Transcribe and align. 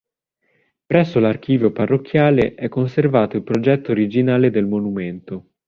Presso 0.87 1.19
l'archivio 1.19 1.71
parrocchiale 1.71 2.55
è 2.55 2.67
conservato 2.69 3.35
il 3.37 3.43
progetto 3.43 3.91
originale 3.91 4.49
del 4.49 4.65
monumento. 4.65 5.51